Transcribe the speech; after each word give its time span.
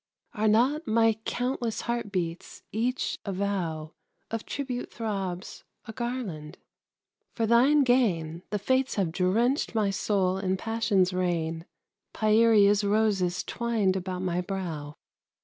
Are 0.33 0.47
not 0.47 0.87
my 0.87 1.19
countless 1.25 1.81
heart 1.81 2.11
beats 2.11 2.63
each 2.71 3.19
a 3.23 3.31
vow, 3.31 3.93
Of 4.31 4.47
tribute 4.47 4.91
throbs 4.91 5.63
a 5.85 5.93
garland? 5.93 6.57
For 7.35 7.45
thy 7.45 7.71
gain 7.83 8.41
The 8.49 8.57
Fates 8.57 8.95
have 8.95 9.11
drenched 9.11 9.75
my 9.75 9.91
soul 9.91 10.39
in 10.39 10.57
passion's 10.57 11.13
rain, 11.13 11.67
Pieria's 12.15 12.83
roses 12.83 13.43
twined 13.43 13.95
about 13.95 14.23
my 14.23 14.41
brow. 14.41 14.95